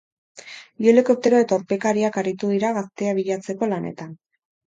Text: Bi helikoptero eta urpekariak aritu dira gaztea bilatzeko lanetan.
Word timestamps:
Bi 0.83 0.87
helikoptero 0.91 1.41
eta 1.43 1.59
urpekariak 1.59 2.17
aritu 2.21 2.49
dira 2.53 2.73
gaztea 2.79 3.13
bilatzeko 3.21 3.69
lanetan. 3.75 4.17